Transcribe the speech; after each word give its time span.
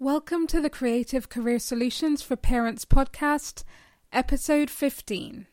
Welcome 0.00 0.46
to 0.46 0.60
the 0.60 0.70
Creative 0.70 1.28
Career 1.28 1.58
Solutions 1.58 2.22
for 2.22 2.36
Parents 2.36 2.84
podcast, 2.84 3.64
episode 4.12 4.70
15. 4.70 5.48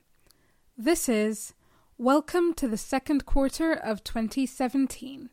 This 0.77 1.09
is 1.09 1.55
Welcome 1.97 2.53
to 2.53 2.67
the 2.67 2.77
second 2.77 3.25
quarter 3.25 3.73
of 3.73 4.03
2017. 4.03 5.31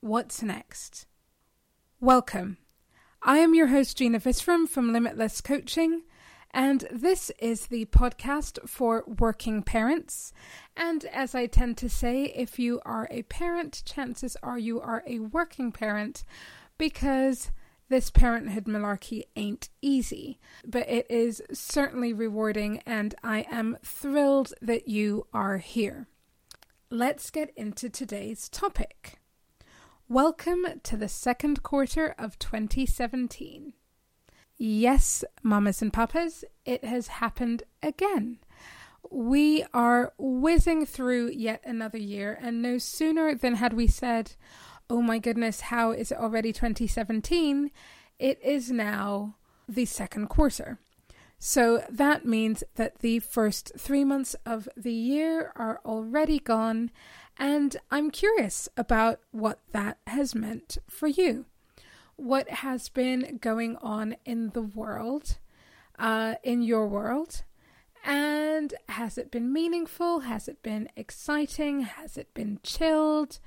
What's 0.00 0.42
next? 0.42 1.06
Welcome. 2.00 2.56
I 3.22 3.40
am 3.40 3.54
your 3.54 3.66
host, 3.66 3.98
Gina 3.98 4.20
Visram 4.20 4.66
from 4.66 4.90
Limitless 4.90 5.42
Coaching, 5.42 6.04
and 6.50 6.88
this 6.90 7.30
is 7.38 7.66
the 7.66 7.84
podcast 7.84 8.66
for 8.66 9.04
working 9.06 9.62
parents. 9.62 10.32
And 10.74 11.04
as 11.12 11.34
I 11.34 11.44
tend 11.44 11.76
to 11.76 11.90
say, 11.90 12.32
if 12.34 12.58
you 12.58 12.80
are 12.86 13.06
a 13.10 13.24
parent, 13.24 13.82
chances 13.84 14.34
are 14.42 14.58
you 14.58 14.80
are 14.80 15.04
a 15.06 15.18
working 15.18 15.72
parent 15.72 16.24
because 16.78 17.50
this 17.88 18.10
parenthood 18.10 18.64
malarkey 18.64 19.22
ain't 19.34 19.70
easy, 19.80 20.38
but 20.66 20.88
it 20.88 21.06
is 21.08 21.42
certainly 21.52 22.12
rewarding, 22.12 22.82
and 22.84 23.14
I 23.22 23.46
am 23.50 23.78
thrilled 23.82 24.52
that 24.60 24.88
you 24.88 25.26
are 25.32 25.58
here. 25.58 26.06
Let's 26.90 27.30
get 27.30 27.52
into 27.56 27.88
today's 27.88 28.48
topic. 28.48 29.18
Welcome 30.08 30.66
to 30.82 30.96
the 30.96 31.08
second 31.08 31.62
quarter 31.62 32.14
of 32.18 32.38
2017. 32.38 33.72
Yes, 34.58 35.24
mamas 35.42 35.80
and 35.80 35.92
papas, 35.92 36.44
it 36.64 36.84
has 36.84 37.08
happened 37.08 37.62
again. 37.82 38.38
We 39.10 39.64
are 39.72 40.12
whizzing 40.18 40.84
through 40.84 41.30
yet 41.30 41.62
another 41.64 41.98
year, 41.98 42.38
and 42.40 42.60
no 42.60 42.76
sooner 42.76 43.34
than 43.34 43.54
had 43.54 43.72
we 43.72 43.86
said, 43.86 44.32
oh 44.90 45.02
my 45.02 45.18
goodness, 45.18 45.62
how 45.62 45.92
is 45.92 46.10
it 46.10 46.18
already 46.18 46.52
2017? 46.52 47.70
It 48.18 48.40
is 48.42 48.70
now 48.70 49.36
the 49.68 49.84
second 49.84 50.28
quarter. 50.28 50.78
So 51.38 51.84
that 51.88 52.24
means 52.24 52.64
that 52.74 52.98
the 52.98 53.20
first 53.20 53.72
three 53.78 54.04
months 54.04 54.34
of 54.44 54.68
the 54.76 54.92
year 54.92 55.52
are 55.54 55.80
already 55.84 56.40
gone, 56.40 56.90
and 57.36 57.76
I'm 57.90 58.10
curious 58.10 58.68
about 58.76 59.20
what 59.30 59.60
that 59.72 59.98
has 60.06 60.34
meant 60.34 60.78
for 60.88 61.06
you. 61.06 61.44
What 62.16 62.48
has 62.50 62.88
been 62.88 63.38
going 63.40 63.76
on 63.76 64.16
in 64.24 64.50
the 64.50 64.62
world, 64.62 65.38
uh, 65.96 66.34
in 66.42 66.62
your 66.62 66.88
world, 66.88 67.44
and 68.04 68.74
has 68.88 69.16
it 69.16 69.30
been 69.30 69.52
meaningful? 69.52 70.20
Has 70.20 70.48
it 70.48 70.62
been 70.62 70.88
exciting? 70.96 71.82
Has 71.82 72.16
it 72.16 72.34
been 72.34 72.58
chilled? 72.64 73.38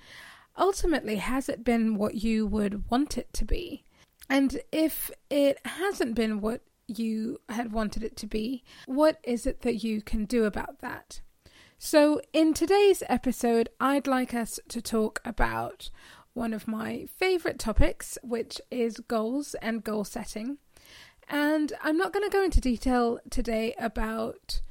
Ultimately, 0.58 1.18
has 1.18 1.50
it 1.50 1.64
been 1.64 1.96
what 1.96 2.16
you 2.16 2.46
would 2.48 2.90
want 2.90 3.18
it 3.18 3.32
to 3.34 3.46
be? 3.46 3.84
And 4.30 4.62
if 4.72 5.12
it 5.30 5.60
hasn't 5.66 6.16
been 6.16 6.42
what 6.42 6.62
you 6.88 7.40
had 7.50 7.72
wanted 7.72 8.04
it 8.04 8.16
to 8.18 8.28
be, 8.28 8.64
what 8.86 9.18
is 9.24 9.46
it 9.46 9.62
that 9.62 9.84
you 9.84 10.02
can 10.02 10.26
do 10.26 10.46
about 10.46 10.80
that? 10.80 11.22
So, 11.78 12.22
in 12.32 12.54
today's 12.54 13.02
episode, 13.10 13.70
I'd 13.80 14.08
like 14.08 14.34
us 14.34 14.60
to 14.70 14.82
talk 14.82 15.20
about 15.26 15.90
one 16.34 16.54
of 16.54 16.68
my 16.68 17.08
favorite 17.18 17.60
topics, 17.60 18.18
which 18.24 18.62
is 18.70 19.00
goals 19.00 19.56
and 19.56 19.84
goal 19.84 20.04
setting. 20.04 20.60
And 21.28 21.74
I'm 21.82 21.98
not 21.98 22.14
going 22.14 22.30
to 22.30 22.36
go 22.36 22.44
into 22.44 22.62
detail 22.62 23.20
today 23.30 23.74
about 23.80 24.62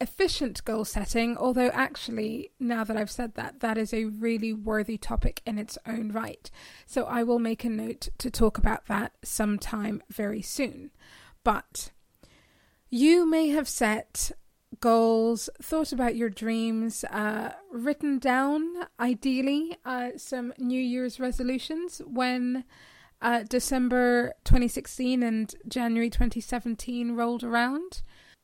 efficient 0.00 0.64
goal 0.64 0.84
setting, 0.84 1.36
although 1.36 1.68
actually, 1.68 2.50
now 2.58 2.84
that 2.84 2.96
I've 2.96 3.10
said 3.10 3.34
that, 3.34 3.60
that 3.60 3.76
is 3.76 3.92
a 3.92 4.06
really 4.06 4.52
worthy 4.52 4.96
topic 4.96 5.42
in 5.44 5.58
its 5.58 5.76
own 5.86 6.10
right. 6.12 6.50
So 6.86 7.04
I 7.04 7.22
will 7.22 7.38
make 7.38 7.64
a 7.64 7.68
note 7.68 8.08
to 8.18 8.30
talk 8.30 8.56
about 8.56 8.86
that 8.86 9.12
sometime 9.22 10.02
very 10.08 10.42
soon. 10.42 10.90
But 11.44 11.90
you 12.88 13.28
may 13.28 13.48
have 13.48 13.68
set 13.68 14.32
goals, 14.80 15.50
thought 15.62 15.92
about 15.92 16.16
your 16.16 16.30
dreams, 16.30 17.04
uh, 17.04 17.52
written 17.70 18.18
down, 18.18 18.86
ideally, 18.98 19.76
uh, 19.84 20.10
some 20.16 20.52
New 20.58 20.80
Year's 20.80 21.20
resolutions 21.20 22.00
when. 22.06 22.64
Uh, 23.22 23.42
December 23.46 24.32
2016 24.44 25.22
and 25.22 25.54
January 25.68 26.08
2017 26.08 27.12
rolled 27.12 27.44
around 27.44 28.00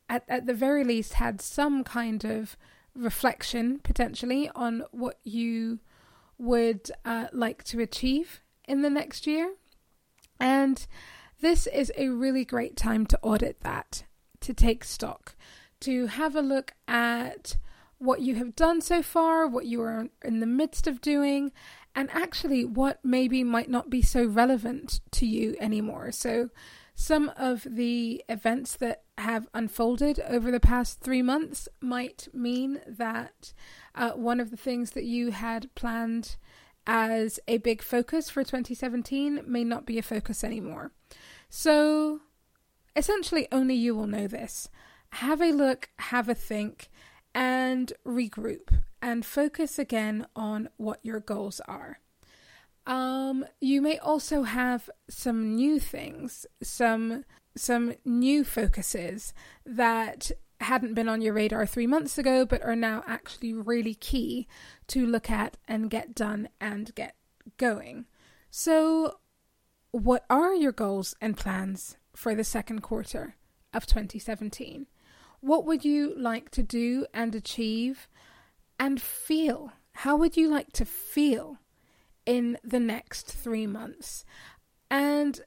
at, 0.09 0.25
at 0.29 0.47
the 0.47 0.55
very 0.55 0.85
least 0.85 1.15
had 1.15 1.41
some 1.41 1.85
kind 1.85 2.25
of 2.25 2.57
reflection 2.95 3.79
potentially 3.83 4.51
on 4.55 4.85
what 4.91 5.19
you 5.23 5.81
would 6.39 6.91
uh, 7.05 7.27
like 7.33 7.65
to 7.65 7.81
achieve 7.81 8.41
in 8.67 8.83
the 8.83 8.91
next 8.91 9.27
year. 9.27 9.55
And 10.39 10.87
this 11.41 11.67
is 11.67 11.93
a 11.97 12.09
really 12.09 12.45
great 12.45 12.77
time 12.77 13.07
to 13.07 13.19
audit 13.23 13.61
that, 13.61 14.05
to 14.41 14.55
take 14.55 14.85
stock, 14.85 15.35
to 15.81 16.07
have 16.07 16.35
a 16.35 16.43
look 16.43 16.73
at 16.89 17.57
what 17.99 18.21
you 18.21 18.35
have 18.35 18.57
done 18.57 18.81
so 18.81 19.03
far, 19.03 19.47
what 19.47 19.67
you 19.67 19.81
are 19.83 20.09
in 20.25 20.41
the 20.41 20.47
midst 20.47 20.87
of 20.87 21.01
doing, 21.01 21.53
and 21.95 22.11
actually 22.13 22.65
what 22.65 23.03
maybe 23.03 23.43
might 23.43 23.71
not 23.71 23.89
be 23.89 24.03
so 24.03 24.25
relevant 24.25 25.01
to 25.13 25.27
you 25.27 25.57
anymore. 25.59 26.13
So, 26.13 26.51
some 26.99 27.31
of 27.37 27.67
the 27.69 28.25
events 28.27 28.75
that 28.77 29.03
have 29.19 29.47
unfolded 29.53 30.19
over 30.21 30.51
the 30.51 30.59
past 30.59 31.01
three 31.01 31.21
months 31.21 31.69
might 31.79 32.27
mean 32.33 32.81
that 32.87 33.53
uh, 33.95 34.13
one 34.13 34.41
of 34.41 34.51
the 34.51 34.57
things 34.57 34.93
that 34.93 35.05
you 35.05 35.31
had 35.31 35.73
planned 35.75 36.37
as 36.87 37.39
a 37.47 37.59
big 37.59 37.83
focus 37.83 38.31
for 38.31 38.43
2017 38.43 39.43
may 39.47 39.63
not 39.63 39.85
be 39.85 39.99
a 39.99 40.03
focus 40.03 40.43
anymore. 40.43 40.91
So, 41.51 42.21
essentially, 42.97 43.47
only 43.53 43.75
you 43.75 43.95
will 43.95 44.07
know 44.07 44.27
this. 44.27 44.71
Have 45.11 45.43
a 45.43 45.53
look, 45.53 45.91
have 45.99 46.31
a 46.31 46.35
think, 46.35 46.89
and 47.35 47.93
regroup 48.07 48.83
and 49.03 49.27
focus 49.27 49.79
again 49.79 50.27
on 50.35 50.71
what 50.79 51.01
your 51.03 51.21
goals 51.21 51.61
are. 51.69 52.01
Um, 52.87 53.45
you 53.61 53.83
may 53.83 53.99
also 53.99 54.45
have 54.45 54.89
some 55.09 55.55
new 55.55 55.81
things, 55.81 56.47
some 56.63 57.25
some 57.57 57.95
new 58.05 58.45
focuses 58.45 59.33
that 59.65 60.31
hadn't 60.61 60.95
been 60.95 61.09
on 61.09 61.21
your 61.21 61.33
radar 61.33 61.67
three 61.67 61.87
months 61.87 62.19
ago, 62.19 62.45
but 62.45 62.63
are 62.63 62.77
now 62.77 63.03
actually 63.07 63.53
really 63.53 63.95
key 63.95 64.47
to 64.89 65.07
look 65.07 65.31
at 65.31 65.57
and 65.67 65.91
get 65.91 66.15
done 66.15 66.49
and 66.61 66.95
get 66.95 67.15
going. 67.57 68.07
So, 68.51 69.19
what 69.91 70.25
are 70.31 70.55
your 70.55 70.73
goals 70.73 71.15
and 71.21 71.37
plans 71.37 71.97
for 72.15 72.35
the 72.35 72.45
second 72.45 72.83
quarter 72.83 73.37
of 73.75 73.87
2017? 73.87 74.87
What 75.41 75.65
would 75.67 75.85
you 75.85 76.15
like 76.19 76.51
to 76.51 76.63
do 76.63 77.07
and 77.13 77.35
achieve 77.35 78.09
and 78.79 79.01
feel? 79.01 79.73
How 79.93 80.17
would 80.17 80.37
you 80.37 80.49
like 80.49 80.73
to 80.73 80.85
feel 80.85 81.59
in 82.27 82.59
the 82.63 82.81
next 82.81 83.27
three 83.27 83.67
months. 83.67 84.25
And 84.91 85.41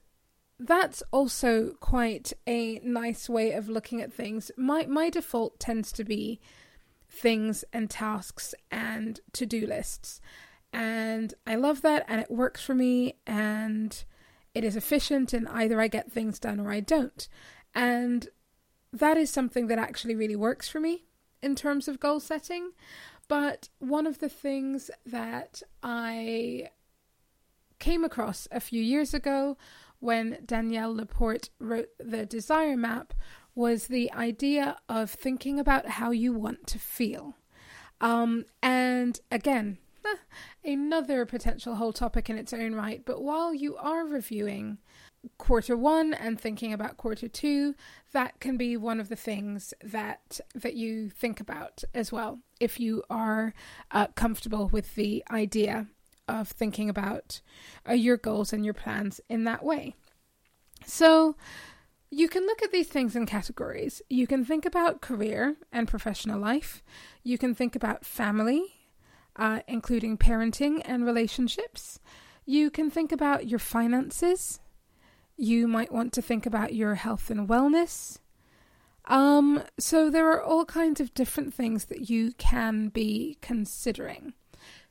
that's 0.58 1.02
also 1.10 1.74
quite 1.80 2.32
a 2.46 2.80
nice 2.80 3.28
way 3.28 3.52
of 3.52 3.68
looking 3.68 4.02
at 4.02 4.12
things. 4.12 4.50
My 4.56 4.86
my 4.86 5.08
default 5.08 5.60
tends 5.60 5.92
to 5.92 6.04
be 6.04 6.40
things 7.08 7.64
and 7.72 7.88
tasks 7.88 8.54
and 8.70 9.20
to-do 9.32 9.66
lists. 9.66 10.20
And 10.72 11.34
I 11.46 11.56
love 11.56 11.82
that 11.82 12.04
and 12.08 12.20
it 12.20 12.30
works 12.30 12.62
for 12.62 12.74
me 12.74 13.16
and 13.26 14.04
it 14.54 14.64
is 14.64 14.76
efficient 14.76 15.32
and 15.32 15.48
either 15.48 15.80
I 15.80 15.88
get 15.88 16.12
things 16.12 16.38
done 16.38 16.60
or 16.60 16.70
I 16.70 16.80
don't. 16.80 17.28
And 17.74 18.28
that 18.92 19.16
is 19.16 19.30
something 19.30 19.66
that 19.68 19.78
actually 19.78 20.14
really 20.14 20.36
works 20.36 20.68
for 20.68 20.80
me 20.80 21.04
in 21.42 21.54
terms 21.54 21.88
of 21.88 22.00
goal 22.00 22.20
setting. 22.20 22.72
But 23.30 23.68
one 23.78 24.08
of 24.08 24.18
the 24.18 24.28
things 24.28 24.90
that 25.06 25.62
I 25.84 26.70
came 27.78 28.02
across 28.02 28.48
a 28.50 28.58
few 28.58 28.82
years 28.82 29.14
ago 29.14 29.56
when 30.00 30.38
Danielle 30.44 30.92
Laporte 30.92 31.48
wrote 31.60 31.90
the 32.00 32.26
Desire 32.26 32.76
Map 32.76 33.14
was 33.54 33.86
the 33.86 34.12
idea 34.12 34.78
of 34.88 35.12
thinking 35.12 35.60
about 35.60 35.86
how 35.86 36.10
you 36.10 36.32
want 36.32 36.66
to 36.66 36.80
feel. 36.80 37.36
Um, 38.00 38.46
and 38.64 39.20
again, 39.30 39.78
another 40.64 41.24
potential 41.24 41.76
whole 41.76 41.92
topic 41.92 42.28
in 42.28 42.36
its 42.36 42.52
own 42.52 42.74
right. 42.74 43.04
But 43.06 43.22
while 43.22 43.54
you 43.54 43.76
are 43.76 44.04
reviewing 44.04 44.78
quarter 45.38 45.76
one 45.76 46.14
and 46.14 46.40
thinking 46.40 46.72
about 46.72 46.96
quarter 46.96 47.28
two, 47.28 47.74
that 48.12 48.40
can 48.40 48.56
be 48.56 48.76
one 48.76 49.00
of 49.00 49.08
the 49.08 49.16
things 49.16 49.74
that 49.82 50.40
that 50.54 50.74
you 50.74 51.10
think 51.10 51.40
about 51.40 51.84
as 51.94 52.10
well. 52.12 52.40
If 52.58 52.80
you 52.80 53.02
are 53.10 53.54
uh, 53.90 54.08
comfortable 54.14 54.68
with 54.68 54.94
the 54.94 55.24
idea 55.30 55.86
of 56.28 56.48
thinking 56.48 56.88
about 56.88 57.40
uh, 57.88 57.92
your 57.92 58.16
goals 58.16 58.52
and 58.52 58.64
your 58.64 58.74
plans 58.74 59.20
in 59.28 59.44
that 59.44 59.64
way. 59.64 59.94
So, 60.86 61.36
you 62.10 62.28
can 62.28 62.44
look 62.46 62.62
at 62.62 62.72
these 62.72 62.88
things 62.88 63.14
in 63.14 63.26
categories. 63.26 64.02
You 64.08 64.26
can 64.26 64.44
think 64.44 64.64
about 64.64 65.00
career 65.00 65.56
and 65.72 65.86
professional 65.86 66.40
life. 66.40 66.82
You 67.22 67.38
can 67.38 67.54
think 67.54 67.76
about 67.76 68.04
family, 68.04 68.64
uh, 69.36 69.60
including 69.68 70.18
parenting 70.18 70.82
and 70.84 71.04
relationships. 71.04 72.00
You 72.46 72.70
can 72.70 72.90
think 72.90 73.12
about 73.12 73.46
your 73.46 73.60
finances, 73.60 74.60
You 75.42 75.66
might 75.66 75.90
want 75.90 76.12
to 76.12 76.20
think 76.20 76.44
about 76.44 76.74
your 76.74 76.96
health 76.96 77.30
and 77.30 77.48
wellness. 77.48 78.18
Um, 79.06 79.62
so 79.78 80.10
there 80.10 80.30
are 80.30 80.42
all 80.42 80.66
kinds 80.66 81.00
of 81.00 81.14
different 81.14 81.54
things 81.54 81.86
that 81.86 82.10
you 82.10 82.32
can 82.32 82.90
be 82.90 83.38
considering. 83.40 84.34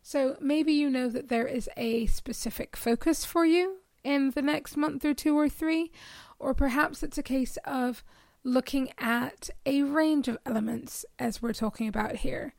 So 0.02 0.38
maybe 0.42 0.74
you 0.74 0.90
know 0.90 1.08
that 1.08 1.30
there 1.30 1.46
is 1.46 1.70
a 1.78 2.08
specific 2.08 2.76
focus 2.76 3.24
for 3.24 3.46
you 3.46 3.78
in 4.04 4.32
the 4.32 4.42
next 4.42 4.76
month 4.76 5.06
or 5.06 5.14
two 5.14 5.38
or 5.38 5.50
three, 5.50 5.92
or 6.40 6.56
perhaps 6.56 7.04
it's 7.04 7.20
a 7.20 7.24
case 7.24 7.60
of 7.64 8.04
looking 8.44 8.90
at 8.98 9.52
a 9.68 9.84
range 9.84 10.28
of 10.28 10.40
elements 10.48 11.06
as 11.20 11.44
we're 11.44 11.54
talking 11.54 11.88
about 11.88 12.16
here. 12.16 12.56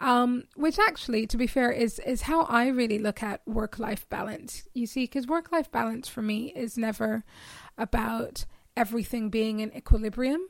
Um, 0.00 0.44
which 0.56 0.78
actually, 0.78 1.26
to 1.26 1.36
be 1.36 1.46
fair, 1.46 1.70
is 1.70 1.98
is 2.00 2.22
how 2.22 2.42
I 2.44 2.68
really 2.68 2.98
look 2.98 3.22
at 3.22 3.46
work 3.46 3.78
life 3.78 4.08
balance. 4.08 4.66
You 4.72 4.86
see, 4.86 5.04
because 5.04 5.26
work 5.26 5.52
life 5.52 5.70
balance 5.70 6.08
for 6.08 6.22
me 6.22 6.52
is 6.56 6.78
never 6.78 7.22
about 7.76 8.46
everything 8.76 9.28
being 9.28 9.60
in 9.60 9.76
equilibrium, 9.76 10.48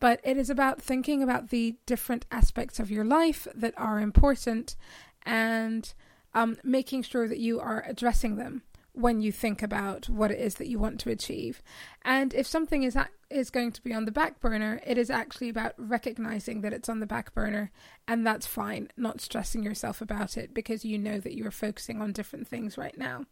but 0.00 0.20
it 0.22 0.36
is 0.36 0.50
about 0.50 0.82
thinking 0.82 1.22
about 1.22 1.48
the 1.48 1.76
different 1.86 2.26
aspects 2.30 2.78
of 2.78 2.90
your 2.90 3.04
life 3.04 3.48
that 3.54 3.72
are 3.78 4.00
important 4.00 4.76
and 5.24 5.94
um, 6.34 6.58
making 6.62 7.02
sure 7.02 7.28
that 7.28 7.38
you 7.38 7.58
are 7.58 7.84
addressing 7.88 8.36
them 8.36 8.62
when 8.92 9.22
you 9.22 9.32
think 9.32 9.62
about 9.62 10.08
what 10.08 10.30
it 10.30 10.38
is 10.38 10.56
that 10.56 10.68
you 10.68 10.78
want 10.78 11.00
to 11.00 11.10
achieve. 11.10 11.62
And 12.02 12.34
if 12.34 12.46
something 12.46 12.82
is 12.82 12.96
is 13.32 13.50
going 13.50 13.72
to 13.72 13.82
be 13.82 13.92
on 13.92 14.04
the 14.04 14.12
back 14.12 14.40
burner, 14.40 14.80
it 14.86 14.98
is 14.98 15.10
actually 15.10 15.48
about 15.48 15.74
recognizing 15.76 16.60
that 16.60 16.72
it's 16.72 16.88
on 16.88 17.00
the 17.00 17.06
back 17.06 17.34
burner 17.34 17.70
and 18.06 18.26
that's 18.26 18.46
fine, 18.46 18.88
not 18.96 19.20
stressing 19.20 19.62
yourself 19.62 20.00
about 20.00 20.36
it 20.36 20.54
because 20.54 20.84
you 20.84 20.98
know 20.98 21.18
that 21.18 21.34
you 21.34 21.46
are 21.46 21.52
focusing 21.52 22.00
on 22.00 22.12
different 22.12 22.46
things 22.46 22.76
right 22.78 22.96
now. 22.96 23.24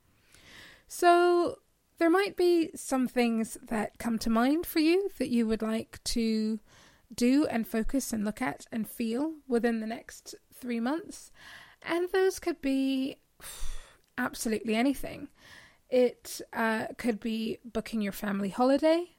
So 0.89 1.59
there 1.99 2.11
might 2.11 2.37
be 2.37 2.71
some 2.75 3.07
things 3.07 3.59
that 3.63 3.99
come 3.99 4.19
to 4.21 4.31
mind 4.31 4.67
for 4.67 4.81
you 4.81 5.11
that 5.19 5.29
you 5.29 5.47
would 5.47 5.63
like 5.63 6.03
to 6.05 6.59
do 7.15 7.47
and 7.47 7.67
focus 7.67 8.13
and 8.13 8.25
look 8.25 8.41
at 8.41 8.67
and 8.73 8.89
feel 8.89 9.35
within 9.47 9.81
the 9.81 9.87
next 9.87 10.35
3 10.55 10.81
months. 10.81 11.31
And 11.83 12.09
those 12.13 12.39
could 12.39 12.61
be 12.61 13.19
absolutely 14.19 14.75
anything. 14.75 15.29
It 15.91 16.41
uh, 16.53 16.87
could 16.97 17.21
be 17.21 17.59
booking 17.65 18.01
your 18.01 18.13
family 18.13 18.49
holiday. 18.49 19.17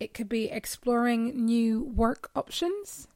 It 0.00 0.14
could 0.14 0.28
be 0.28 0.50
exploring 0.50 1.44
new 1.44 1.82
work 1.82 2.30
options. 2.34 3.08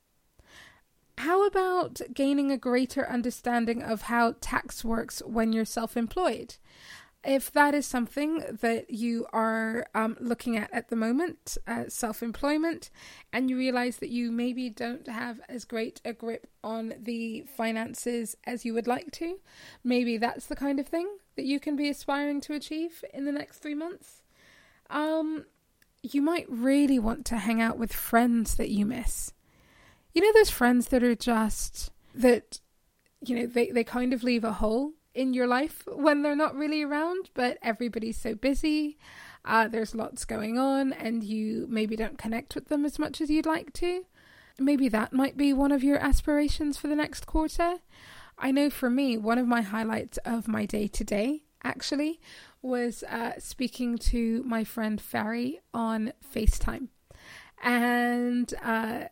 How 1.18 1.46
about 1.46 2.00
gaining 2.12 2.50
a 2.50 2.58
greater 2.58 3.08
understanding 3.08 3.82
of 3.82 4.02
how 4.02 4.34
tax 4.40 4.84
works 4.84 5.22
when 5.24 5.52
you're 5.52 5.64
self 5.64 5.96
employed? 5.96 6.56
if 7.24 7.52
that 7.52 7.74
is 7.74 7.86
something 7.86 8.42
that 8.60 8.90
you 8.90 9.26
are 9.32 9.86
um, 9.94 10.16
looking 10.20 10.56
at 10.56 10.72
at 10.72 10.88
the 10.88 10.96
moment, 10.96 11.56
uh, 11.66 11.84
self 11.88 12.22
employment, 12.22 12.90
and 13.32 13.48
you 13.48 13.56
realize 13.56 13.98
that 13.98 14.08
you 14.08 14.32
maybe 14.32 14.68
don't 14.68 15.06
have 15.06 15.40
as 15.48 15.64
great 15.64 16.00
a 16.04 16.12
grip 16.12 16.48
on 16.64 16.94
the 17.00 17.42
finances 17.56 18.36
as 18.44 18.64
you 18.64 18.74
would 18.74 18.88
like 18.88 19.12
to, 19.12 19.38
maybe 19.84 20.18
that's 20.18 20.46
the 20.46 20.56
kind 20.56 20.80
of 20.80 20.88
thing 20.88 21.08
that 21.36 21.44
you 21.44 21.60
can 21.60 21.76
be 21.76 21.88
aspiring 21.88 22.40
to 22.40 22.54
achieve 22.54 23.04
in 23.14 23.24
the 23.24 23.32
next 23.32 23.58
three 23.58 23.74
months. 23.74 24.22
Um, 24.90 25.46
you 26.02 26.20
might 26.20 26.46
really 26.48 26.98
want 26.98 27.24
to 27.26 27.36
hang 27.36 27.60
out 27.60 27.78
with 27.78 27.92
friends 27.92 28.56
that 28.56 28.70
you 28.70 28.84
miss. 28.84 29.32
You 30.12 30.22
know, 30.22 30.32
those 30.32 30.50
friends 30.50 30.88
that 30.88 31.02
are 31.02 31.14
just, 31.14 31.90
that, 32.14 32.60
you 33.24 33.36
know, 33.36 33.46
they, 33.46 33.70
they 33.70 33.84
kind 33.84 34.12
of 34.12 34.22
leave 34.22 34.44
a 34.44 34.52
hole 34.52 34.92
in 35.14 35.32
your 35.32 35.46
life 35.46 35.82
when 35.86 36.22
they're 36.22 36.36
not 36.36 36.56
really 36.56 36.82
around, 36.82 37.30
but 37.34 37.58
everybody's 37.62 38.20
so 38.20 38.34
busy. 38.34 38.98
Uh, 39.44 39.68
there's 39.68 39.94
lots 39.94 40.24
going 40.24 40.58
on, 40.58 40.92
and 40.92 41.24
you 41.24 41.66
maybe 41.68 41.96
don't 41.96 42.18
connect 42.18 42.54
with 42.54 42.68
them 42.68 42.84
as 42.84 42.98
much 42.98 43.20
as 43.20 43.30
you'd 43.30 43.46
like 43.46 43.72
to. 43.74 44.04
Maybe 44.58 44.88
that 44.88 45.12
might 45.12 45.36
be 45.36 45.52
one 45.52 45.72
of 45.72 45.82
your 45.82 45.98
aspirations 45.98 46.76
for 46.76 46.88
the 46.88 46.96
next 46.96 47.26
quarter. 47.26 47.78
I 48.38 48.50
know 48.50 48.70
for 48.70 48.90
me, 48.90 49.16
one 49.16 49.38
of 49.38 49.46
my 49.46 49.62
highlights 49.62 50.18
of 50.24 50.48
my 50.48 50.66
day 50.66 50.88
today 50.88 51.42
actually 51.64 52.20
was 52.62 53.02
uh, 53.04 53.32
speaking 53.38 53.98
to 53.98 54.42
my 54.44 54.64
friend 54.64 55.00
Farry 55.00 55.60
on 55.74 56.12
FaceTime. 56.34 56.88
And 57.62 58.52
uh, 58.62 59.04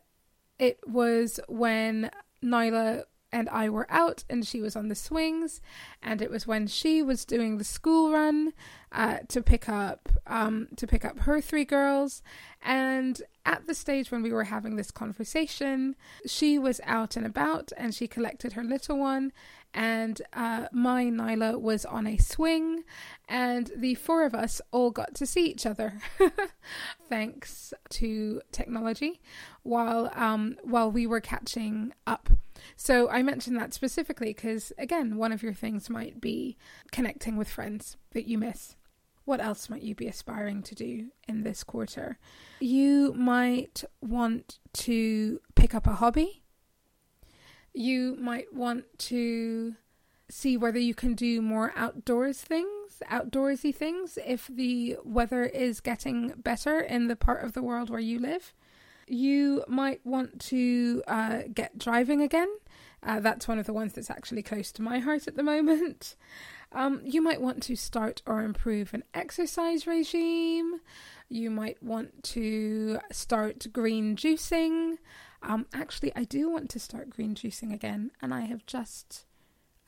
it 0.57 0.79
was 0.87 1.39
when 1.47 2.09
Nyla 2.43 3.03
and 3.31 3.49
I 3.49 3.69
were 3.69 3.87
out 3.89 4.23
and 4.29 4.45
she 4.45 4.61
was 4.61 4.75
on 4.75 4.89
the 4.89 4.95
swings 4.95 5.61
and 6.01 6.21
it 6.21 6.29
was 6.29 6.45
when 6.45 6.67
she 6.67 7.01
was 7.01 7.25
doing 7.25 7.57
the 7.57 7.63
school 7.63 8.11
run 8.11 8.53
uh, 8.91 9.19
to 9.29 9.41
pick 9.41 9.69
up 9.69 10.09
um, 10.27 10.67
to 10.75 10.85
pick 10.87 11.05
up 11.05 11.19
her 11.19 11.39
three 11.39 11.65
girls 11.65 12.21
and 12.61 13.21
at 13.45 13.65
the 13.67 13.73
stage 13.73 14.11
when 14.11 14.21
we 14.21 14.31
were 14.31 14.43
having 14.45 14.75
this 14.75 14.91
conversation 14.91 15.95
she 16.25 16.59
was 16.59 16.81
out 16.83 17.15
and 17.15 17.25
about 17.25 17.71
and 17.77 17.95
she 17.95 18.07
collected 18.07 18.53
her 18.53 18.63
little 18.63 18.97
one 18.97 19.31
and 19.73 20.21
uh, 20.33 20.65
my 20.71 21.05
Nyla 21.05 21.59
was 21.59 21.85
on 21.85 22.05
a 22.05 22.17
swing, 22.17 22.83
and 23.29 23.71
the 23.75 23.95
four 23.95 24.25
of 24.25 24.35
us 24.35 24.61
all 24.71 24.91
got 24.91 25.15
to 25.15 25.25
see 25.25 25.45
each 25.45 25.65
other, 25.65 26.01
thanks 27.09 27.73
to 27.91 28.41
technology, 28.51 29.21
while 29.63 30.11
um, 30.13 30.57
while 30.63 30.91
we 30.91 31.07
were 31.07 31.21
catching 31.21 31.93
up. 32.05 32.29
So 32.75 33.09
I 33.09 33.23
mentioned 33.23 33.57
that 33.57 33.73
specifically 33.73 34.33
because, 34.33 34.71
again, 34.77 35.17
one 35.17 35.31
of 35.31 35.43
your 35.43 35.53
things 35.53 35.89
might 35.89 36.21
be 36.21 36.57
connecting 36.91 37.37
with 37.37 37.49
friends 37.49 37.97
that 38.11 38.27
you 38.27 38.37
miss. 38.37 38.75
What 39.25 39.39
else 39.39 39.69
might 39.69 39.83
you 39.83 39.95
be 39.95 40.07
aspiring 40.07 40.63
to 40.63 40.75
do 40.75 41.07
in 41.27 41.43
this 41.43 41.63
quarter? 41.63 42.17
You 42.59 43.13
might 43.13 43.83
want 44.01 44.59
to 44.73 45.39
pick 45.55 45.75
up 45.75 45.85
a 45.85 45.93
hobby 45.93 46.41
you 47.73 48.15
might 48.19 48.53
want 48.53 48.85
to 48.97 49.75
see 50.29 50.57
whether 50.57 50.79
you 50.79 50.93
can 50.93 51.13
do 51.13 51.41
more 51.41 51.73
outdoors 51.75 52.41
things, 52.41 53.01
outdoorsy 53.09 53.73
things, 53.73 54.17
if 54.25 54.47
the 54.47 54.97
weather 55.03 55.43
is 55.43 55.79
getting 55.81 56.33
better 56.37 56.79
in 56.79 57.07
the 57.07 57.15
part 57.15 57.43
of 57.43 57.53
the 57.53 57.63
world 57.63 57.89
where 57.89 57.99
you 57.99 58.19
live. 58.19 58.53
You 59.11 59.65
might 59.67 59.99
want 60.05 60.39
to 60.43 61.03
uh, 61.05 61.41
get 61.53 61.77
driving 61.77 62.21
again. 62.21 62.47
Uh, 63.03 63.19
that's 63.19 63.45
one 63.45 63.59
of 63.59 63.65
the 63.65 63.73
ones 63.73 63.91
that's 63.91 64.09
actually 64.09 64.41
close 64.41 64.71
to 64.71 64.81
my 64.81 64.99
heart 64.99 65.27
at 65.27 65.35
the 65.35 65.43
moment. 65.43 66.15
Um, 66.71 67.01
you 67.03 67.21
might 67.21 67.41
want 67.41 67.61
to 67.63 67.75
start 67.75 68.21
or 68.25 68.41
improve 68.41 68.93
an 68.93 69.03
exercise 69.13 69.85
regime. 69.85 70.79
You 71.27 71.49
might 71.49 71.83
want 71.83 72.23
to 72.23 72.99
start 73.11 73.67
green 73.73 74.15
juicing. 74.15 74.95
Um, 75.43 75.65
actually, 75.73 76.13
I 76.15 76.23
do 76.23 76.49
want 76.49 76.69
to 76.69 76.79
start 76.79 77.09
green 77.09 77.35
juicing 77.35 77.73
again, 77.73 78.11
and 78.21 78.33
I 78.33 78.41
have 78.41 78.65
just 78.65 79.25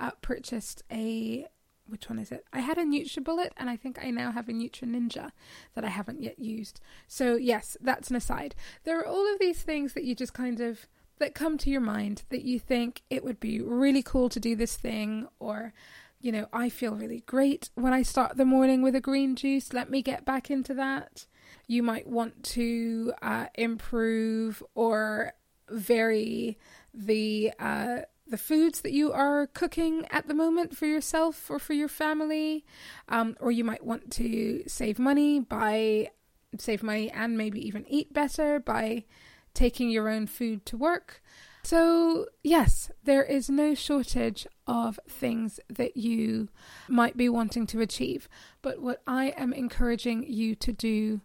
uh, 0.02 0.12
purchased 0.22 0.84
a. 0.92 1.48
Which 1.94 2.10
one 2.10 2.18
is 2.18 2.32
it? 2.32 2.44
I 2.52 2.62
had 2.62 2.80
a 2.80 2.84
NutriBullet, 2.84 3.52
and 3.56 3.70
I 3.70 3.76
think 3.76 4.00
I 4.04 4.10
now 4.10 4.32
have 4.32 4.50
a 4.50 4.52
Nutri 4.52 4.88
Ninja 4.88 5.30
that 5.76 5.86
I 5.86 5.90
haven't 5.90 6.24
yet 6.24 6.40
used. 6.40 6.82
So 7.08 7.36
yes, 7.36 7.78
that's 7.80 8.10
an 8.10 8.16
aside. 8.16 8.56
There 8.84 9.00
are 9.00 9.06
all 9.06 9.32
of 9.32 9.38
these 9.38 9.62
things 9.62 9.94
that 9.94 10.04
you 10.04 10.16
just 10.16 10.34
kind 10.34 10.60
of 10.60 10.88
that 11.20 11.36
come 11.36 11.56
to 11.60 11.70
your 11.70 11.82
mind 11.82 12.24
that 12.30 12.42
you 12.42 12.60
think 12.60 13.04
it 13.12 13.24
would 13.24 13.40
be 13.40 13.62
really 13.62 14.02
cool 14.02 14.28
to 14.30 14.40
do 14.40 14.56
this 14.56 14.76
thing, 14.76 15.28
or 15.38 15.72
you 16.20 16.32
know, 16.32 16.48
I 16.52 16.68
feel 16.70 16.96
really 16.96 17.22
great 17.28 17.70
when 17.76 17.94
I 17.94 18.02
start 18.02 18.38
the 18.38 18.44
morning 18.44 18.82
with 18.82 18.96
a 18.96 19.00
green 19.00 19.36
juice. 19.36 19.72
Let 19.72 19.92
me 19.92 20.02
get 20.02 20.26
back 20.26 20.50
into 20.50 20.74
that. 20.74 21.28
You 21.68 21.84
might 21.84 22.08
want 22.08 22.44
to 22.56 23.14
uh, 23.22 23.46
improve 23.54 24.64
or 24.74 25.34
vary 25.70 26.58
the 26.92 27.54
uh, 27.60 27.98
the 28.34 28.38
foods 28.40 28.82
that 28.82 28.92
you 28.92 29.12
are 29.12 29.46
cooking 29.46 30.08
at 30.10 30.28
the 30.28 30.34
moment 30.34 30.76
for 30.76 30.88
yourself 30.88 31.52
or 31.52 31.60
for 31.60 31.74
your 31.74 31.88
family, 31.88 32.66
um, 33.08 33.38
or 33.40 33.52
you 33.52 33.64
might 33.64 33.86
want 33.86 34.10
to 34.10 34.64
save 34.66 34.98
money 34.98 35.40
by 35.40 36.10
save 36.58 36.82
money 36.82 37.12
and 37.12 37.38
maybe 37.38 37.64
even 37.64 37.86
eat 37.88 38.12
better 38.12 38.60
by 38.60 39.06
taking 39.54 39.92
your 39.92 40.10
own 40.10 40.26
food 40.26 40.66
to 40.66 40.76
work. 40.76 41.22
So, 41.62 42.26
yes, 42.44 42.90
there 43.04 43.22
is 43.22 43.52
no 43.52 43.76
shortage 43.76 44.48
of 44.66 45.00
things 45.08 45.60
that 45.70 45.96
you 45.96 46.50
might 46.88 47.16
be 47.16 47.30
wanting 47.30 47.68
to 47.68 47.82
achieve. 47.82 48.28
But 48.64 48.82
what 48.82 49.04
I 49.06 49.26
am 49.38 49.54
encouraging 49.54 50.26
you 50.28 50.56
to 50.56 50.74
do 50.74 51.22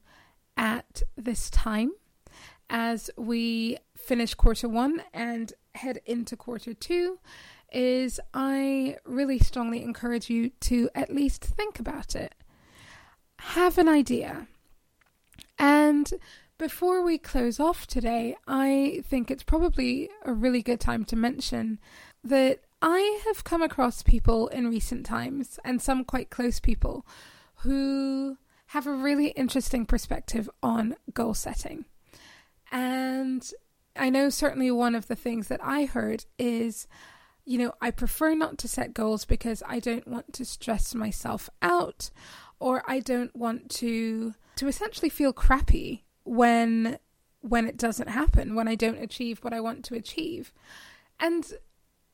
at 0.59 1.03
this 1.17 1.49
time, 1.49 1.93
as 2.69 3.09
we 3.17 3.79
finish 3.97 4.35
quarter 4.35 4.69
one 4.69 5.03
and 5.15 5.55
head 5.79 6.01
into 6.05 6.37
quarter 6.37 6.75
two 6.75 7.19
is 7.73 8.21
I 8.33 8.97
really 9.05 9.39
strongly 9.39 9.83
encourage 9.83 10.31
you 10.31 10.51
to 10.61 10.89
at 10.95 11.15
least 11.15 11.45
think 11.45 11.79
about 11.79 12.15
it. 12.15 12.35
Have 13.39 13.79
an 13.79 13.89
idea. 13.89 14.49
And 15.59 16.13
before 16.59 17.03
we 17.05 17.19
close 17.19 17.61
off 17.61 17.87
today, 17.87 18.37
I 18.47 19.03
think 19.09 19.31
it's 19.31 19.43
probably 19.43 20.11
a 20.25 20.33
really 20.33 20.63
good 20.63 20.81
time 20.81 21.05
to 21.07 21.17
mention 21.17 21.79
that 22.25 22.61
I 22.81 23.21
have 23.27 23.45
come 23.45 23.63
across 23.63 24.03
people 24.03 24.49
in 24.49 24.69
recent 24.69 25.05
times, 25.07 25.59
and 25.65 25.81
some 25.81 26.05
quite 26.05 26.31
close 26.31 26.61
people, 26.61 27.07
who 27.63 28.39
have 28.69 28.87
a 28.87 28.93
really 28.93 29.29
interesting 29.29 29.87
perspective 29.87 30.49
on 30.63 30.97
goal 31.13 31.35
setting. 31.35 31.85
And 32.71 33.49
I 33.99 34.11
know 34.11 34.31
certainly 34.31 34.71
one 34.71 34.95
of 34.95 35.09
the 35.09 35.17
things 35.17 35.49
that 35.49 35.61
I 35.63 35.85
heard 35.85 36.25
is, 36.39 36.87
you 37.45 37.59
know, 37.59 37.73
I 37.81 37.91
prefer 37.91 38.35
not 38.35 38.59
to 38.59 38.69
set 38.69 38.95
goals 38.95 39.25
because 39.25 39.63
I 39.67 39.81
don't 39.81 40.07
want 40.07 40.33
to 40.35 40.45
stress 40.45 40.95
myself 40.95 41.51
out 41.63 42.11
or 42.61 42.83
I 42.87 43.01
don't 43.01 43.35
want 43.35 43.71
to 43.71 44.35
to 44.57 44.67
essentially 44.67 45.09
feel 45.09 45.33
crappy 45.33 46.05
when 46.25 46.99
when 47.41 47.67
it 47.67 47.77
doesn't 47.77 48.09
happen, 48.09 48.55
when 48.55 48.69
I 48.69 48.75
don't 48.75 49.03
achieve 49.03 49.39
what 49.39 49.53
I 49.53 49.61
want 49.61 49.85
to 49.87 49.95
achieve. 49.95 50.53
And 51.21 51.51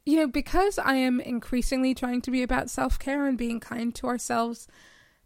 you 0.05 0.17
know, 0.17 0.27
because 0.27 0.79
I 0.79 0.97
am 0.97 1.19
increasingly 1.19 1.95
trying 1.95 2.21
to 2.23 2.31
be 2.31 2.43
about 2.43 2.69
self-care 2.69 3.27
and 3.27 3.39
being 3.39 3.59
kind 3.59 3.95
to 3.95 4.07
ourselves, 4.07 4.69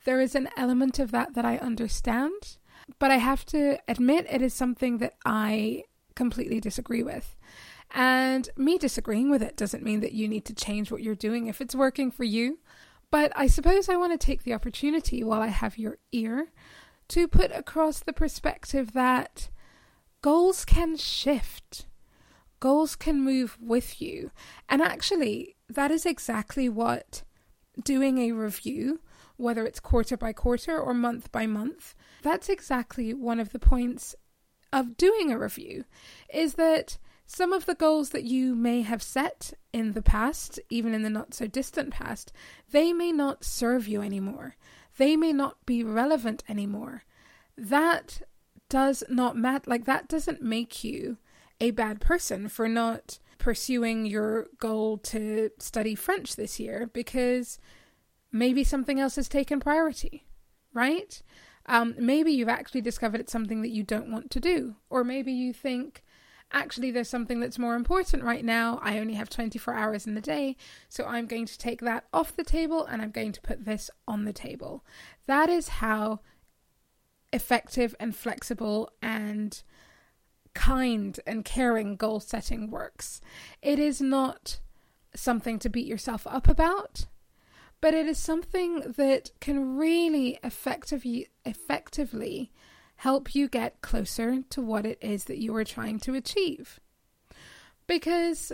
there 0.04 0.20
is 0.20 0.36
an 0.36 0.48
element 0.56 1.00
of 1.00 1.10
that 1.10 1.34
that 1.34 1.44
I 1.44 1.58
understand, 1.58 2.58
but 3.00 3.10
I 3.10 3.16
have 3.16 3.44
to 3.46 3.78
admit 3.88 4.26
it 4.30 4.40
is 4.40 4.54
something 4.54 4.98
that 4.98 5.14
I 5.24 5.84
completely 6.18 6.60
disagree 6.60 7.02
with. 7.02 7.36
And 7.92 8.50
me 8.56 8.76
disagreeing 8.76 9.30
with 9.30 9.42
it 9.42 9.56
doesn't 9.56 9.84
mean 9.84 10.00
that 10.00 10.12
you 10.12 10.28
need 10.28 10.44
to 10.46 10.54
change 10.54 10.90
what 10.90 11.02
you're 11.02 11.14
doing 11.14 11.46
if 11.46 11.62
it's 11.62 11.74
working 11.74 12.10
for 12.10 12.24
you. 12.24 12.58
But 13.10 13.32
I 13.34 13.46
suppose 13.46 13.88
I 13.88 13.96
want 13.96 14.12
to 14.12 14.26
take 14.26 14.42
the 14.42 14.52
opportunity 14.52 15.24
while 15.24 15.40
I 15.40 15.46
have 15.46 15.78
your 15.78 15.96
ear 16.12 16.48
to 17.08 17.26
put 17.26 17.50
across 17.52 18.00
the 18.00 18.12
perspective 18.12 18.92
that 18.92 19.48
goals 20.20 20.66
can 20.66 20.96
shift. 20.96 21.86
Goals 22.60 22.96
can 22.96 23.22
move 23.22 23.56
with 23.60 24.02
you. 24.02 24.30
And 24.68 24.82
actually, 24.82 25.56
that 25.70 25.90
is 25.90 26.04
exactly 26.04 26.68
what 26.68 27.22
doing 27.82 28.18
a 28.18 28.32
review, 28.32 29.00
whether 29.36 29.64
it's 29.64 29.80
quarter 29.80 30.16
by 30.16 30.32
quarter 30.32 30.76
or 30.78 30.92
month 30.92 31.30
by 31.32 31.46
month, 31.46 31.94
that's 32.22 32.48
exactly 32.48 33.14
one 33.14 33.38
of 33.38 33.52
the 33.52 33.58
points 33.60 34.16
of 34.72 34.96
doing 34.96 35.32
a 35.32 35.38
review 35.38 35.84
is 36.32 36.54
that 36.54 36.98
some 37.26 37.52
of 37.52 37.66
the 37.66 37.74
goals 37.74 38.10
that 38.10 38.24
you 38.24 38.54
may 38.54 38.82
have 38.82 39.02
set 39.02 39.52
in 39.72 39.92
the 39.92 40.02
past, 40.02 40.58
even 40.70 40.94
in 40.94 41.02
the 41.02 41.10
not 41.10 41.34
so 41.34 41.46
distant 41.46 41.90
past, 41.90 42.32
they 42.70 42.92
may 42.92 43.12
not 43.12 43.44
serve 43.44 43.86
you 43.86 44.00
anymore. 44.00 44.56
They 44.96 45.14
may 45.16 45.32
not 45.32 45.64
be 45.66 45.84
relevant 45.84 46.42
anymore. 46.48 47.04
That 47.56 48.22
does 48.68 49.04
not 49.08 49.36
matter. 49.36 49.70
Like, 49.70 49.84
that 49.84 50.08
doesn't 50.08 50.42
make 50.42 50.82
you 50.82 51.18
a 51.60 51.70
bad 51.70 52.00
person 52.00 52.48
for 52.48 52.68
not 52.68 53.18
pursuing 53.38 54.06
your 54.06 54.46
goal 54.58 54.98
to 54.98 55.50
study 55.58 55.94
French 55.94 56.36
this 56.36 56.58
year 56.58 56.90
because 56.92 57.58
maybe 58.32 58.64
something 58.64 58.98
else 58.98 59.16
has 59.16 59.28
taken 59.28 59.60
priority, 59.60 60.26
right? 60.72 61.22
Um, 61.68 61.94
maybe 61.98 62.32
you've 62.32 62.48
actually 62.48 62.80
discovered 62.80 63.20
it's 63.20 63.30
something 63.30 63.60
that 63.62 63.70
you 63.70 63.82
don't 63.82 64.10
want 64.10 64.30
to 64.30 64.40
do, 64.40 64.76
or 64.88 65.04
maybe 65.04 65.32
you 65.32 65.52
think, 65.52 66.02
actually, 66.50 66.90
there's 66.90 67.10
something 67.10 67.40
that's 67.40 67.58
more 67.58 67.74
important 67.74 68.24
right 68.24 68.44
now. 68.44 68.80
I 68.82 68.98
only 68.98 69.14
have 69.14 69.28
24 69.28 69.74
hours 69.74 70.06
in 70.06 70.14
the 70.14 70.20
day, 70.22 70.56
so 70.88 71.04
I'm 71.04 71.26
going 71.26 71.44
to 71.44 71.58
take 71.58 71.82
that 71.82 72.06
off 72.12 72.34
the 72.34 72.42
table 72.42 72.86
and 72.86 73.02
I'm 73.02 73.10
going 73.10 73.32
to 73.32 73.40
put 73.42 73.66
this 73.66 73.90
on 74.08 74.24
the 74.24 74.32
table. 74.32 74.82
That 75.26 75.50
is 75.50 75.68
how 75.68 76.20
effective 77.32 77.94
and 78.00 78.16
flexible 78.16 78.90
and 79.02 79.62
kind 80.54 81.20
and 81.26 81.44
caring 81.44 81.96
goal 81.96 82.20
setting 82.20 82.70
works. 82.70 83.20
It 83.60 83.78
is 83.78 84.00
not 84.00 84.60
something 85.14 85.58
to 85.58 85.68
beat 85.68 85.86
yourself 85.86 86.26
up 86.26 86.48
about 86.48 87.06
but 87.80 87.94
it 87.94 88.06
is 88.06 88.18
something 88.18 88.94
that 88.96 89.30
can 89.40 89.76
really 89.76 90.38
effectively 90.42 91.28
effectively 91.44 92.50
help 92.96 93.34
you 93.34 93.48
get 93.48 93.80
closer 93.80 94.42
to 94.50 94.60
what 94.60 94.84
it 94.84 94.98
is 95.00 95.24
that 95.24 95.38
you 95.38 95.54
are 95.54 95.64
trying 95.64 96.00
to 96.00 96.14
achieve. 96.14 96.80
Because 97.86 98.52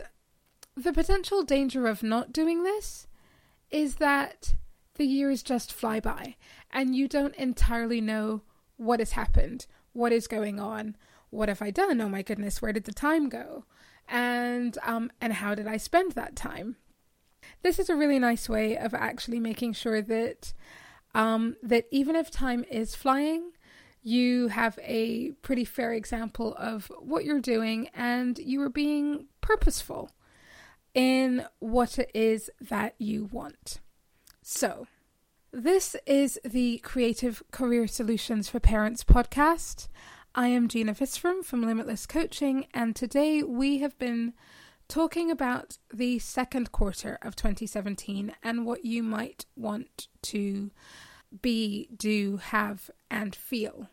the 0.77 0.93
potential 0.93 1.43
danger 1.43 1.87
of 1.87 2.03
not 2.03 2.33
doing 2.33 2.63
this 2.63 3.07
is 3.71 3.97
that 3.97 4.55
the 4.97 5.07
years 5.07 5.43
just 5.43 5.73
fly 5.73 5.99
by 5.99 6.37
and 6.71 6.95
you 6.95 7.09
don't 7.09 7.35
entirely 7.37 8.01
know 8.01 8.43
what 8.77 8.99
has 8.99 9.13
happened, 9.13 9.67
what 9.93 10.13
is 10.13 10.27
going 10.27 10.61
on, 10.61 10.97
what 11.31 11.49
have 11.49 11.63
I 11.63 11.71
done? 11.71 12.01
Oh 12.01 12.09
my 12.09 12.23
goodness, 12.23 12.61
where 12.61 12.73
did 12.73 12.85
the 12.85 12.93
time 12.93 13.29
go? 13.29 13.65
And 14.07 14.77
um 14.83 15.11
and 15.21 15.33
how 15.33 15.55
did 15.55 15.67
I 15.67 15.79
spend 15.79 16.13
that 16.13 16.37
time? 16.37 16.77
This 17.63 17.79
is 17.79 17.89
a 17.89 17.97
really 17.97 18.19
nice 18.19 18.49
way 18.49 18.77
of 18.77 18.95
actually 18.95 19.41
making 19.41 19.73
sure 19.75 20.03
that 20.03 20.53
um, 21.15 21.57
that 21.63 21.87
even 21.91 22.17
if 22.17 22.31
time 22.31 22.65
is 22.71 22.95
flying, 22.95 23.53
you 24.03 24.49
have 24.49 24.79
a 24.83 25.31
pretty 25.43 25.65
fair 25.65 25.93
example 25.93 26.55
of 26.59 26.91
what 26.99 27.25
you're 27.25 27.41
doing 27.41 27.89
and 27.95 28.39
you 28.39 28.61
are 28.61 28.69
being 28.69 29.27
purposeful 29.41 30.11
in 30.93 31.45
what 31.59 31.99
it 31.99 32.11
is 32.15 32.51
that 32.61 32.95
you 32.99 33.25
want. 33.33 33.81
So, 34.43 34.87
this 35.53 35.97
is 36.05 36.39
the 36.45 36.79
Creative 36.79 37.43
Career 37.51 37.87
Solutions 37.87 38.49
for 38.49 38.61
Parents 38.61 39.05
podcast. 39.05 39.89
I 40.35 40.49
am 40.49 40.69
Gina 40.69 40.95
Visram 40.95 41.45
from 41.45 41.63
Limitless 41.63 42.07
Coaching, 42.07 42.67
and 42.75 42.95
today 42.95 43.43
we 43.43 43.79
have 43.79 43.97
been 43.99 44.35
talking 44.89 45.31
about 45.31 45.79
the 45.93 46.19
second 46.19 46.73
quarter 46.73 47.19
of 47.23 47.37
2017 47.37 48.35
and 48.43 48.67
what 48.67 48.85
you 48.85 49.03
might 49.03 49.47
want 49.57 50.09
to 50.23 50.71
be, 51.43 51.89
do, 51.97 52.37
have, 52.37 52.91
and 53.11 53.35
feel 53.35 53.89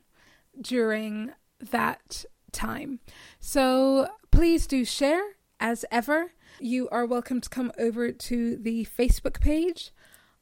during 0.60 1.32
that 1.60 2.26
time. 2.52 3.00
So 3.40 4.08
please 4.32 4.68
do 4.68 4.86
share 4.86 5.24
as 5.60 5.86
ever. 5.92 6.34
You 6.60 6.90
are 6.90 7.06
welcome 7.06 7.42
to 7.42 7.50
come 7.50 7.72
over 7.78 8.12
to 8.12 8.58
the 8.58 8.86
Facebook 8.86 9.40
page 9.40 9.92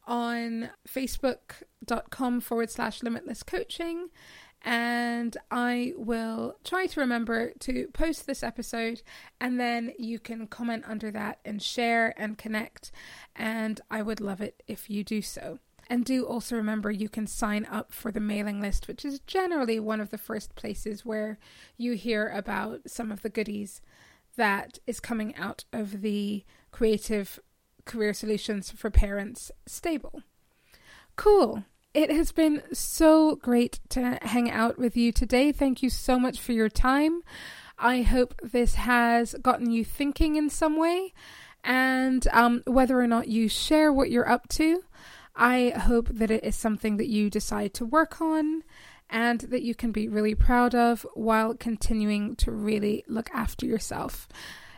on 0.08 0.72
facebook.com 0.88 2.42
forward 2.42 2.72
slash 2.72 3.04
limitless 3.04 3.44
coaching 3.44 4.10
and 4.62 5.38
I 5.50 5.94
will 5.96 6.58
try 6.64 6.86
to 6.86 7.00
remember 7.00 7.52
to 7.60 7.88
post 7.94 8.28
this 8.28 8.44
episode 8.44 9.02
and 9.40 9.60
then 9.60 9.94
you 9.98 10.20
can 10.20 10.48
comment 10.48 10.84
under 10.88 11.12
that 11.12 11.40
and 11.46 11.62
share 11.62 12.14
and 12.18 12.38
connect 12.38 12.92
and 13.36 13.80
I 13.90 14.02
would 14.02 14.20
love 14.20 14.42
it 14.42 14.62
if 14.68 14.90
you 14.90 15.04
do 15.04 15.22
so. 15.22 15.60
And 15.92 16.06
do 16.06 16.24
also 16.24 16.56
remember 16.56 16.92
you 16.92 17.10
can 17.10 17.26
sign 17.26 17.66
up 17.66 17.92
for 17.92 18.12
the 18.12 18.20
mailing 18.20 18.62
list, 18.62 18.88
which 18.88 19.04
is 19.04 19.22
generally 19.22 19.80
one 19.80 20.00
of 20.00 20.12
the 20.12 20.20
first 20.20 20.54
places 20.56 21.04
where 21.04 21.40
you 21.78 21.94
hear 21.94 22.28
about 22.28 22.82
some 22.88 23.12
of 23.12 23.24
the 23.24 23.30
goodies 23.30 23.82
that 24.36 24.78
is 24.86 25.00
coming 25.00 25.36
out 25.36 25.66
of 25.74 26.02
the 26.02 26.46
Creative 26.72 27.40
Career 27.86 28.14
Solutions 28.14 28.70
for 28.70 28.92
Parents 28.92 29.52
stable. 29.66 30.22
Cool. 31.16 31.64
It 32.00 32.12
has 32.12 32.32
been 32.32 32.64
so 32.72 33.36
great 33.36 33.82
to 33.90 34.20
hang 34.22 34.50
out 34.50 34.80
with 34.80 34.96
you 34.96 35.12
today. 35.12 35.52
Thank 35.52 35.84
you 35.84 35.90
so 35.90 36.18
much 36.18 36.40
for 36.40 36.54
your 36.54 36.70
time. 36.70 37.24
I 37.78 38.04
hope 38.04 38.40
this 38.42 38.76
has 38.76 39.36
gotten 39.42 39.70
you 39.70 39.84
thinking 39.84 40.38
in 40.38 40.50
some 40.50 40.78
way. 40.78 41.14
And 41.62 42.26
um, 42.32 42.64
whether 42.66 42.98
or 42.98 43.06
not 43.06 43.28
you 43.28 43.50
share 43.50 43.92
what 43.92 44.10
you're 44.10 44.30
up 44.30 44.48
to, 44.52 44.86
I 45.36 45.74
hope 45.76 46.08
that 46.08 46.32
it 46.32 46.46
is 46.46 46.56
something 46.56 46.96
that 46.96 47.10
you 47.10 47.30
decide 47.30 47.74
to 47.74 47.86
work 47.86 48.22
on 48.22 48.64
and 49.10 49.42
that 49.42 49.64
you 49.64 49.76
can 49.76 49.92
be 49.92 50.08
really 50.08 50.36
proud 50.36 50.74
of 50.74 51.06
while 51.16 51.54
continuing 51.54 52.38
to 52.38 52.50
really 52.50 53.04
look 53.10 53.30
after 53.34 53.66
yourself. 53.66 54.30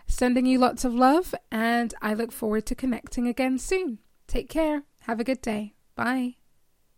Sending 0.08 0.48
you 0.48 0.58
lots 0.58 0.84
of 0.84 0.96
love, 0.96 1.36
and 1.51 1.94
I 2.01 2.16
look 2.16 2.32
forward 2.32 2.66
to 2.66 2.74
connecting 2.74 3.28
again 3.28 3.60
soon. 3.60 4.00
Take 4.25 4.50
care. 4.50 4.86
Have 5.01 5.20
a 5.20 5.24
good 5.24 5.44
day. 5.44 5.75
Bye. 5.96 6.40